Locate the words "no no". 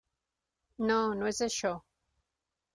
0.87-1.29